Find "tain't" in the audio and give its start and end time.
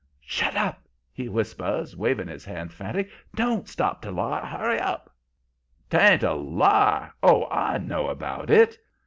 5.91-6.23